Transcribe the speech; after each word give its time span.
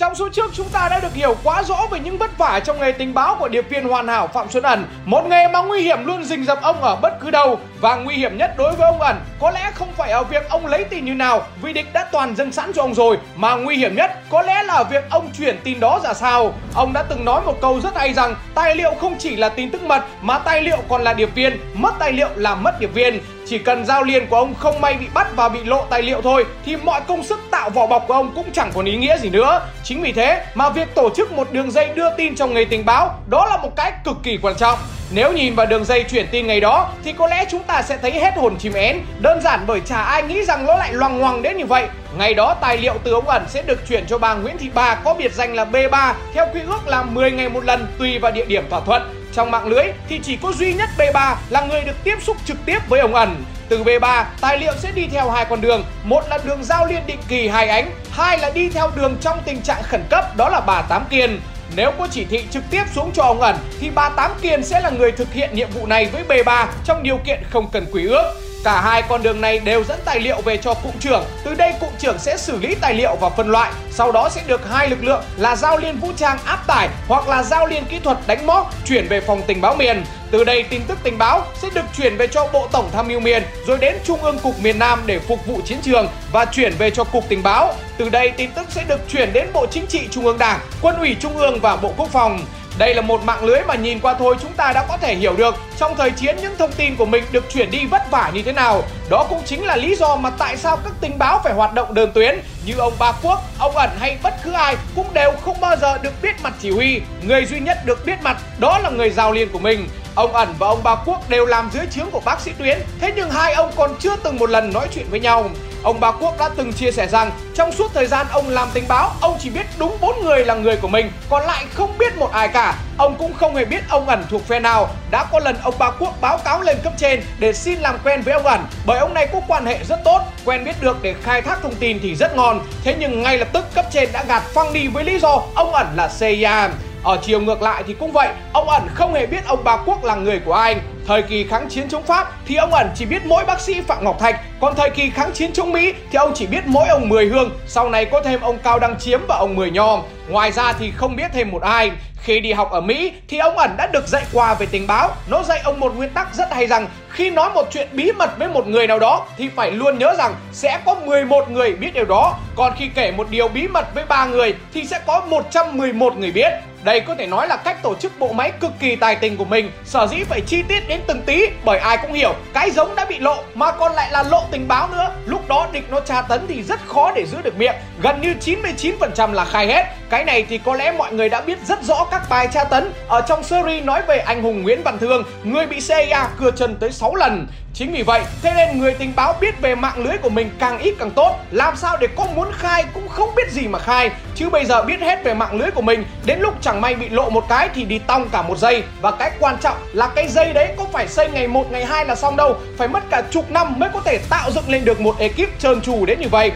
Chao. 0.00 0.09
Trong 0.10 0.16
số 0.16 0.28
trước 0.28 0.50
chúng 0.54 0.68
ta 0.68 0.88
đã 0.88 1.00
được 1.00 1.14
hiểu 1.14 1.36
quá 1.44 1.62
rõ 1.62 1.86
về 1.90 1.98
những 2.00 2.18
vất 2.18 2.38
vả 2.38 2.60
trong 2.64 2.80
nghề 2.80 2.92
tình 2.92 3.14
báo 3.14 3.36
của 3.38 3.48
điệp 3.48 3.68
viên 3.70 3.88
hoàn 3.88 4.08
hảo 4.08 4.28
Phạm 4.34 4.50
Xuân 4.50 4.62
Ẩn. 4.62 4.84
Một 5.04 5.26
nghề 5.26 5.48
mà 5.48 5.62
nguy 5.62 5.80
hiểm 5.80 6.06
luôn 6.06 6.24
rình 6.24 6.44
rập 6.44 6.62
ông 6.62 6.82
ở 6.82 6.96
bất 6.96 7.20
cứ 7.20 7.30
đâu. 7.30 7.58
Và 7.80 7.96
nguy 7.96 8.14
hiểm 8.14 8.38
nhất 8.38 8.54
đối 8.56 8.72
với 8.72 8.86
ông 8.86 9.00
Ẩn, 9.00 9.16
có 9.40 9.50
lẽ 9.50 9.70
không 9.74 9.88
phải 9.96 10.10
ở 10.10 10.22
việc 10.24 10.48
ông 10.48 10.66
lấy 10.66 10.84
tin 10.84 11.04
như 11.04 11.14
nào, 11.14 11.42
vì 11.62 11.72
địch 11.72 11.92
đã 11.92 12.04
toàn 12.12 12.36
dâng 12.36 12.52
sẵn 12.52 12.72
cho 12.72 12.82
ông 12.82 12.94
rồi, 12.94 13.18
Mà 13.36 13.54
nguy 13.54 13.76
hiểm 13.76 13.96
nhất 13.96 14.10
có 14.30 14.42
lẽ 14.42 14.62
là 14.62 14.74
ở 14.74 14.84
việc 14.84 15.04
ông 15.10 15.30
chuyển 15.38 15.58
tin 15.64 15.80
đó 15.80 16.00
ra 16.04 16.14
sao. 16.14 16.54
Ông 16.74 16.92
đã 16.92 17.02
từng 17.02 17.24
nói 17.24 17.40
một 17.46 17.60
câu 17.60 17.80
rất 17.80 17.96
hay 17.96 18.12
rằng, 18.12 18.34
tài 18.54 18.76
liệu 18.76 18.90
không 19.00 19.14
chỉ 19.18 19.36
là 19.36 19.48
tin 19.48 19.70
tức 19.70 19.82
mật, 19.82 20.04
mà 20.20 20.38
tài 20.38 20.62
liệu 20.62 20.78
còn 20.88 21.02
là 21.02 21.12
điệp 21.12 21.34
viên. 21.34 21.60
Mất 21.74 21.94
tài 21.98 22.12
liệu 22.12 22.28
là 22.34 22.54
mất 22.54 22.80
điệp 22.80 22.94
viên. 22.94 23.20
Chỉ 23.46 23.58
cần 23.58 23.86
giao 23.86 24.02
liên 24.02 24.26
của 24.26 24.36
ông 24.36 24.54
không 24.54 24.80
may 24.80 24.94
bị 24.94 25.06
bắt 25.14 25.26
và 25.36 25.48
bị 25.48 25.64
lộ 25.64 25.84
tài 25.90 26.02
liệu 26.02 26.20
thôi, 26.22 26.44
thì 26.64 26.76
mọi 26.76 27.00
công 27.00 27.22
sức 27.22 27.40
tạo 27.50 27.70
vỏ 27.70 27.86
bọc 27.86 28.04
của 28.08 28.14
ông 28.14 28.32
cũng 28.34 28.52
chẳng 28.52 28.70
còn 28.74 28.84
ý 28.84 28.96
nghĩa 28.96 29.18
gì 29.18 29.30
nữa. 29.30 29.60
Chính 29.84 29.99
vì 30.02 30.12
thế 30.12 30.44
mà 30.54 30.70
việc 30.70 30.94
tổ 30.94 31.10
chức 31.16 31.32
một 31.32 31.52
đường 31.52 31.70
dây 31.70 31.88
đưa 31.94 32.16
tin 32.16 32.34
trong 32.34 32.54
nghề 32.54 32.64
tình 32.64 32.84
báo, 32.84 33.18
đó 33.26 33.46
là 33.46 33.56
một 33.56 33.76
cái 33.76 33.92
cực 34.04 34.16
kỳ 34.22 34.38
quan 34.42 34.54
trọng. 34.56 34.78
Nếu 35.12 35.32
nhìn 35.32 35.54
vào 35.54 35.66
đường 35.66 35.84
dây 35.84 36.04
chuyển 36.04 36.26
tin 36.30 36.46
ngày 36.46 36.60
đó, 36.60 36.90
thì 37.04 37.12
có 37.12 37.26
lẽ 37.26 37.44
chúng 37.50 37.62
ta 37.62 37.82
sẽ 37.82 37.96
thấy 37.96 38.12
hết 38.12 38.36
hồn 38.36 38.56
chim 38.58 38.72
én. 38.72 39.00
Đơn 39.20 39.40
giản 39.42 39.60
bởi 39.66 39.80
chả 39.80 40.02
ai 40.02 40.22
nghĩ 40.22 40.44
rằng 40.44 40.66
nó 40.66 40.76
lại 40.76 40.92
loằng 40.92 41.18
ngoằng 41.18 41.42
đến 41.42 41.56
như 41.56 41.66
vậy. 41.66 41.88
Ngày 42.18 42.34
đó, 42.34 42.54
tài 42.60 42.78
liệu 42.78 42.94
từ 43.04 43.12
ông 43.12 43.28
ẩn 43.28 43.44
sẽ 43.48 43.62
được 43.62 43.88
chuyển 43.88 44.06
cho 44.06 44.18
bà 44.18 44.34
Nguyễn 44.34 44.58
Thị 44.58 44.70
Ba 44.74 44.94
có 44.94 45.14
biệt 45.14 45.34
danh 45.34 45.54
là 45.54 45.64
B3 45.64 46.14
Theo 46.34 46.46
quy 46.54 46.60
ước 46.66 46.88
là 46.88 47.02
10 47.02 47.30
ngày 47.30 47.48
một 47.48 47.64
lần, 47.64 47.86
tùy 47.98 48.18
vào 48.18 48.32
địa 48.32 48.44
điểm 48.44 48.64
thỏa 48.70 48.80
thuận. 48.80 49.02
Trong 49.32 49.50
mạng 49.50 49.66
lưới 49.66 49.84
thì 50.08 50.20
chỉ 50.22 50.36
có 50.36 50.52
duy 50.52 50.74
nhất 50.74 50.88
B3 50.98 51.34
là 51.50 51.60
người 51.60 51.80
được 51.80 52.04
tiếp 52.04 52.16
xúc 52.22 52.36
trực 52.44 52.56
tiếp 52.66 52.78
với 52.88 53.00
ông 53.00 53.14
ẩn 53.14 53.44
từ 53.70 53.84
B3, 53.84 54.24
tài 54.40 54.58
liệu 54.58 54.72
sẽ 54.78 54.92
đi 54.92 55.06
theo 55.06 55.30
hai 55.30 55.44
con 55.44 55.60
đường, 55.60 55.84
một 56.04 56.24
là 56.28 56.38
đường 56.44 56.64
giao 56.64 56.86
liên 56.86 57.02
định 57.06 57.20
kỳ 57.28 57.48
hai 57.48 57.68
ánh, 57.68 57.90
hai 58.10 58.38
là 58.38 58.50
đi 58.50 58.68
theo 58.68 58.90
đường 58.96 59.16
trong 59.20 59.38
tình 59.44 59.62
trạng 59.62 59.82
khẩn 59.82 60.02
cấp 60.10 60.36
đó 60.36 60.48
là 60.48 60.60
bà 60.60 60.82
Tám 60.82 61.04
Kiên. 61.10 61.40
Nếu 61.76 61.90
có 61.98 62.08
chỉ 62.10 62.24
thị 62.24 62.44
trực 62.50 62.62
tiếp 62.70 62.82
xuống 62.94 63.10
cho 63.14 63.22
ông 63.22 63.40
ẩn 63.40 63.56
thì 63.80 63.90
bà 63.94 64.08
Tám 64.08 64.30
Kiên 64.42 64.64
sẽ 64.64 64.80
là 64.80 64.90
người 64.90 65.12
thực 65.12 65.32
hiện 65.32 65.50
nhiệm 65.54 65.70
vụ 65.70 65.86
này 65.86 66.06
với 66.06 66.24
B3 66.28 66.66
trong 66.84 67.02
điều 67.02 67.18
kiện 67.18 67.42
không 67.50 67.68
cần 67.72 67.86
quý 67.92 68.06
ước. 68.06 68.34
Cả 68.64 68.80
hai 68.80 69.02
con 69.02 69.22
đường 69.22 69.40
này 69.40 69.58
đều 69.58 69.84
dẫn 69.84 70.00
tài 70.04 70.20
liệu 70.20 70.40
về 70.40 70.56
cho 70.56 70.74
cụm 70.74 70.92
trưởng. 71.00 71.24
Từ 71.44 71.54
đây 71.54 71.72
cụm 71.80 71.90
trưởng 71.98 72.18
sẽ 72.18 72.36
xử 72.36 72.58
lý 72.58 72.74
tài 72.74 72.94
liệu 72.94 73.16
và 73.20 73.28
phân 73.28 73.48
loại. 73.48 73.72
Sau 73.90 74.12
đó 74.12 74.28
sẽ 74.28 74.42
được 74.46 74.70
hai 74.70 74.90
lực 74.90 75.04
lượng 75.04 75.22
là 75.36 75.56
giao 75.56 75.76
liên 75.76 76.00
vũ 76.00 76.08
trang 76.16 76.38
áp 76.44 76.66
tải 76.66 76.88
hoặc 77.08 77.28
là 77.28 77.42
giao 77.42 77.66
liên 77.66 77.84
kỹ 77.84 77.98
thuật 78.04 78.18
đánh 78.26 78.46
móc 78.46 78.74
chuyển 78.86 79.08
về 79.08 79.20
phòng 79.20 79.42
tình 79.46 79.60
báo 79.60 79.74
miền. 79.74 80.04
Từ 80.30 80.44
đây 80.44 80.62
tin 80.62 80.82
tức 80.88 80.98
tình 81.02 81.18
báo 81.18 81.46
sẽ 81.62 81.68
được 81.74 81.84
chuyển 81.96 82.16
về 82.16 82.26
cho 82.26 82.48
Bộ 82.52 82.68
Tổng 82.72 82.90
tham 82.92 83.08
mưu 83.08 83.20
miền 83.20 83.42
rồi 83.66 83.78
đến 83.78 83.96
Trung 84.04 84.22
ương 84.22 84.38
Cục 84.38 84.60
miền 84.60 84.78
Nam 84.78 85.02
để 85.06 85.18
phục 85.18 85.46
vụ 85.46 85.60
chiến 85.64 85.78
trường 85.82 86.08
và 86.32 86.44
chuyển 86.44 86.72
về 86.78 86.90
cho 86.90 87.04
Cục 87.04 87.28
Tình 87.28 87.42
báo. 87.42 87.74
Từ 87.96 88.08
đây 88.08 88.30
tin 88.30 88.50
tức 88.50 88.66
sẽ 88.68 88.84
được 88.88 89.00
chuyển 89.08 89.32
đến 89.32 89.48
Bộ 89.52 89.66
Chính 89.70 89.86
trị 89.86 90.00
Trung 90.10 90.26
ương 90.26 90.38
Đảng, 90.38 90.60
Quân 90.82 90.96
ủy 90.98 91.16
Trung 91.20 91.38
ương 91.38 91.60
và 91.60 91.76
Bộ 91.76 91.92
Quốc 91.96 92.08
phòng. 92.12 92.40
Đây 92.78 92.94
là 92.94 93.02
một 93.02 93.24
mạng 93.24 93.44
lưới 93.44 93.60
mà 93.68 93.74
nhìn 93.74 94.00
qua 94.00 94.14
thôi 94.14 94.36
chúng 94.42 94.52
ta 94.52 94.72
đã 94.72 94.84
có 94.88 94.96
thể 94.96 95.14
hiểu 95.14 95.36
được 95.36 95.54
trong 95.78 95.96
thời 95.96 96.10
chiến 96.10 96.36
những 96.42 96.56
thông 96.58 96.72
tin 96.72 96.96
của 96.96 97.06
mình 97.06 97.24
được 97.32 97.44
chuyển 97.52 97.70
đi 97.70 97.86
vất 97.86 98.10
vả 98.10 98.30
như 98.34 98.42
thế 98.42 98.52
nào. 98.52 98.82
Đó 99.10 99.26
cũng 99.28 99.42
chính 99.44 99.64
là 99.64 99.76
lý 99.76 99.94
do 99.94 100.16
mà 100.16 100.30
tại 100.30 100.56
sao 100.56 100.76
các 100.76 100.92
tình 101.00 101.18
báo 101.18 101.40
phải 101.44 101.52
hoạt 101.52 101.74
động 101.74 101.94
đơn 101.94 102.12
tuyến 102.14 102.40
như 102.66 102.74
ông 102.78 102.92
Ba 102.98 103.12
Quốc, 103.22 103.40
ông 103.58 103.76
Ẩn 103.76 103.90
hay 103.98 104.18
bất 104.22 104.34
cứ 104.42 104.52
ai 104.52 104.76
cũng 104.96 105.06
đều 105.14 105.32
không 105.44 105.60
bao 105.60 105.76
giờ 105.76 105.98
được 105.98 106.22
biết 106.22 106.42
mặt 106.42 106.52
chỉ 106.60 106.70
huy. 106.70 107.00
Người 107.22 107.46
duy 107.46 107.60
nhất 107.60 107.78
được 107.84 108.06
biết 108.06 108.22
mặt 108.22 108.36
đó 108.58 108.78
là 108.78 108.90
người 108.90 109.10
giao 109.10 109.32
liên 109.32 109.48
của 109.48 109.58
mình. 109.58 109.88
Ông 110.14 110.32
Ẩn 110.32 110.54
và 110.58 110.66
ông 110.66 110.82
Ba 110.82 110.94
Quốc 111.06 111.28
đều 111.28 111.46
làm 111.46 111.70
dưới 111.72 111.86
trướng 111.90 112.10
của 112.10 112.20
bác 112.24 112.40
sĩ 112.40 112.52
Tuyến 112.58 112.78
Thế 113.00 113.12
nhưng 113.16 113.30
hai 113.30 113.52
ông 113.52 113.70
còn 113.76 113.94
chưa 113.98 114.16
từng 114.16 114.38
một 114.38 114.50
lần 114.50 114.72
nói 114.72 114.88
chuyện 114.94 115.06
với 115.10 115.20
nhau 115.20 115.50
Ông 115.82 116.00
Ba 116.00 116.12
Quốc 116.12 116.38
đã 116.38 116.48
từng 116.56 116.72
chia 116.72 116.92
sẻ 116.92 117.06
rằng 117.06 117.30
trong 117.54 117.72
suốt 117.72 117.90
thời 117.94 118.06
gian 118.06 118.26
ông 118.32 118.48
làm 118.48 118.68
tình 118.74 118.84
báo, 118.88 119.12
ông 119.20 119.36
chỉ 119.40 119.50
biết 119.50 119.66
đúng 119.78 119.96
bốn 120.00 120.24
người 120.24 120.44
là 120.44 120.54
người 120.54 120.76
của 120.76 120.88
mình, 120.88 121.12
còn 121.30 121.46
lại 121.46 121.64
không 121.74 121.98
biết 121.98 122.16
một 122.16 122.32
ai 122.32 122.48
cả. 122.48 122.74
Ông 122.98 123.14
cũng 123.18 123.34
không 123.34 123.56
hề 123.56 123.64
biết 123.64 123.80
ông 123.88 124.08
ẩn 124.08 124.24
thuộc 124.30 124.46
phe 124.48 124.60
nào. 124.60 124.88
Đã 125.10 125.24
có 125.32 125.38
lần 125.38 125.56
ông 125.62 125.74
Ba 125.78 125.90
Quốc 125.90 126.20
báo 126.20 126.38
cáo 126.38 126.62
lên 126.62 126.76
cấp 126.84 126.92
trên 126.96 127.22
để 127.38 127.52
xin 127.52 127.78
làm 127.78 127.98
quen 128.04 128.22
với 128.22 128.34
ông 128.34 128.46
ẩn, 128.46 128.60
bởi 128.86 128.98
ông 128.98 129.14
này 129.14 129.26
có 129.32 129.40
quan 129.48 129.66
hệ 129.66 129.78
rất 129.88 130.04
tốt, 130.04 130.20
quen 130.44 130.64
biết 130.64 130.82
được 130.82 131.02
để 131.02 131.14
khai 131.22 131.42
thác 131.42 131.62
thông 131.62 131.74
tin 131.74 131.98
thì 132.02 132.14
rất 132.14 132.36
ngon. 132.36 132.60
Thế 132.84 132.96
nhưng 132.98 133.22
ngay 133.22 133.38
lập 133.38 133.48
tức 133.52 133.64
cấp 133.74 133.84
trên 133.92 134.08
đã 134.12 134.24
gạt 134.28 134.42
phăng 134.42 134.72
đi 134.72 134.86
với 134.86 135.04
lý 135.04 135.18
do 135.18 135.42
ông 135.54 135.72
ẩn 135.72 135.86
là 135.96 136.10
CIA. 136.20 136.68
Ở 137.04 137.18
chiều 137.22 137.40
ngược 137.40 137.62
lại 137.62 137.82
thì 137.86 137.94
cũng 137.94 138.12
vậy, 138.12 138.28
ông 138.52 138.68
ẩn 138.68 138.82
không 138.94 139.14
hề 139.14 139.26
biết 139.26 139.46
ông 139.46 139.64
Ba 139.64 139.76
Quốc 139.86 140.04
là 140.04 140.14
người 140.14 140.40
của 140.44 140.54
anh. 140.54 140.80
Thời 141.10 141.22
kỳ 141.22 141.44
kháng 141.44 141.68
chiến 141.68 141.88
chống 141.88 142.02
Pháp 142.02 142.32
thì 142.46 142.56
ông 142.56 142.74
ẩn 142.74 142.90
chỉ 142.94 143.04
biết 143.04 143.26
mỗi 143.26 143.44
bác 143.44 143.60
sĩ 143.60 143.80
Phạm 143.80 144.04
Ngọc 144.04 144.18
Thạch, 144.18 144.40
còn 144.60 144.74
thời 144.76 144.90
kỳ 144.90 145.10
kháng 145.10 145.32
chiến 145.32 145.52
chống 145.52 145.72
Mỹ 145.72 145.94
thì 146.10 146.16
ông 146.16 146.32
chỉ 146.34 146.46
biết 146.46 146.66
mỗi 146.66 146.88
ông 146.88 147.08
Mười 147.08 147.26
Hương, 147.26 147.50
sau 147.66 147.90
này 147.90 148.04
có 148.04 148.22
thêm 148.22 148.40
ông 148.40 148.58
Cao 148.58 148.78
Đăng 148.78 148.98
Chiếm 148.98 149.20
và 149.28 149.36
ông 149.36 149.56
Mười 149.56 149.70
Nho. 149.70 150.02
Ngoài 150.28 150.52
ra 150.52 150.72
thì 150.72 150.92
không 150.96 151.16
biết 151.16 151.30
thêm 151.32 151.50
một 151.50 151.62
ai. 151.62 151.90
Khi 152.22 152.40
đi 152.40 152.52
học 152.52 152.70
ở 152.70 152.80
Mỹ 152.80 153.12
thì 153.28 153.38
ông 153.38 153.58
ẩn 153.58 153.70
đã 153.76 153.86
được 153.86 154.08
dạy 154.08 154.22
qua 154.32 154.54
về 154.54 154.66
tình 154.70 154.86
báo. 154.86 155.10
Nó 155.30 155.42
dạy 155.42 155.60
ông 155.64 155.80
một 155.80 155.96
nguyên 155.96 156.10
tắc 156.10 156.34
rất 156.34 156.52
hay 156.52 156.66
rằng 156.66 156.86
khi 157.08 157.30
nói 157.30 157.50
một 157.54 157.68
chuyện 157.72 157.88
bí 157.92 158.12
mật 158.12 158.38
với 158.38 158.48
một 158.48 158.66
người 158.66 158.86
nào 158.86 158.98
đó 158.98 159.26
thì 159.36 159.48
phải 159.56 159.70
luôn 159.70 159.98
nhớ 159.98 160.14
rằng 160.18 160.34
sẽ 160.52 160.78
có 160.86 160.94
11 160.94 161.50
người 161.50 161.72
biết 161.72 161.94
điều 161.94 162.04
đó. 162.04 162.38
Còn 162.56 162.72
khi 162.78 162.88
kể 162.94 163.12
một 163.16 163.26
điều 163.30 163.48
bí 163.48 163.68
mật 163.68 163.94
với 163.94 164.04
ba 164.04 164.26
người 164.26 164.54
thì 164.74 164.84
sẽ 164.84 165.00
có 165.06 165.22
111 165.28 166.16
người 166.16 166.32
biết. 166.32 166.52
Đây 166.84 167.00
có 167.00 167.14
thể 167.14 167.26
nói 167.26 167.48
là 167.48 167.56
cách 167.56 167.82
tổ 167.82 167.94
chức 167.94 168.12
bộ 168.18 168.32
máy 168.32 168.52
cực 168.60 168.72
kỳ 168.80 168.96
tài 168.96 169.16
tình 169.16 169.36
của 169.36 169.44
mình. 169.44 169.70
Sở 169.84 170.06
dĩ 170.06 170.24
phải 170.24 170.40
chi 170.40 170.62
tiết 170.68 170.88
đến 170.88 171.00
từng 171.06 171.22
tí, 171.22 171.46
Bởi 171.64 171.78
ai 171.78 171.98
cũng 172.02 172.12
hiểu, 172.12 172.34
cái 172.54 172.70
giống 172.70 172.94
đã 172.94 173.04
bị 173.04 173.18
lộ 173.18 173.36
Mà 173.54 173.72
còn 173.72 173.92
lại 173.92 174.10
là 174.12 174.22
lộ 174.22 174.42
tình 174.50 174.68
báo 174.68 174.88
nữa. 174.88 175.10
Lúc 175.26 175.48
đó 175.48 175.68
địch 175.72 175.90
nó 175.90 176.00
tra 176.00 176.22
tấn 176.22 176.46
thì 176.48 176.62
rất 176.62 176.80
khó 176.86 177.12
để 177.14 177.26
giữ 177.26 177.42
được 177.42 177.58
miệng. 177.58 177.74
Gần 178.02 178.20
như 178.20 178.34
99% 178.40 179.32
là 179.32 179.44
khai 179.44 179.66
hết. 179.66 179.84
Cái 180.10 180.24
này 180.24 180.46
thì 180.48 180.58
có 180.58 180.76
lẽ 180.76 180.92
mọi 180.92 181.12
người 181.12 181.28
đã 181.28 181.40
biết 181.40 181.58
rất 181.66 181.82
rõ 181.82 182.04
các 182.10 182.22
bài 182.30 182.48
tra 182.52 182.64
tấn. 182.64 182.92
Ở 183.08 183.20
trong 183.20 183.42
series 183.42 183.84
nói 183.84 184.02
về 184.08 184.18
anh 184.18 184.42
hùng 184.42 184.62
Nguyễn 184.62 184.82
Văn 184.82 184.98
Thương 184.98 185.24
Người 185.44 185.66
bị 185.66 185.80
CIA 185.80 186.28
cưa 186.38 186.50
chân 186.50 186.76
tới 186.80 186.92
6 186.92 187.14
lần. 187.14 187.46
Chính 187.74 187.92
vì 187.92 188.02
vậy, 188.02 188.22
thế 188.42 188.52
nên 188.56 188.78
người 188.78 188.94
tình 188.94 189.12
báo 189.16 189.34
biết 189.40 189.60
về 189.60 189.74
mạng 189.74 190.04
lưới 190.04 190.18
của 190.18 190.28
mình 190.28 190.50
càng 190.58 190.78
ít 190.78 190.94
càng 190.98 191.10
tốt. 191.10 191.36
Làm 191.50 191.76
sao 191.76 191.96
để 192.00 192.06
có 192.16 192.26
muốn 192.36 192.48
khai 192.52 192.84
cũng 192.94 193.08
không 193.08 193.34
biết 193.36 193.50
gì 193.50 193.68
mà 193.68 193.78
khai. 193.78 194.10
Chứ 194.34 194.50
bây 194.50 194.64
giờ 194.64 194.82
biết 194.82 195.00
hết 195.00 195.24
về 195.24 195.34
mạng 195.34 195.54
lưới 195.60 195.70
của 195.70 195.82
mình 195.82 196.04
Đến 196.26 196.40
lúc 196.40 196.54
chẳng 196.60 196.80
may 196.80 196.94
bị 196.94 197.08
lộ 197.08 197.30
một 197.30 197.44
cái 197.48 197.68
thì 197.74 197.84
đi 197.84 197.98
tong 197.98 198.28
cả 198.28 198.42
một 198.42 198.58
giây. 198.58 198.82
Và 199.00 199.10
cái 199.10 199.30
quan 199.40 199.56
trọng 199.60 199.76
là 199.92 200.08
cái 200.14 200.28
dây 200.28 200.52
đấy 200.52 200.74
có 200.76 200.84
phải 200.92 201.08
xây 201.08 201.28
ngày 201.30 201.48
1, 201.48 201.72
ngày 201.72 201.84
2 201.84 202.04
là 202.04 202.14
xong 202.14 202.36
đâu. 202.36 202.56
Phải 202.78 202.88
mất 202.88 203.00
cả 203.10 203.22
chục 203.30 203.50
năm 203.50 203.74
mới 203.78 203.90
có 203.92 204.00
thể 204.04 204.18
tạo 204.30 204.50
dựng 204.50 204.68
lên 204.68 204.84
được 204.84 205.00
một 205.00 205.18
ekip 205.18 205.58
trơn 205.58 205.80
trù 205.80 206.06
đến 206.06 206.20
như 206.20 206.28
vậy. 206.28 206.52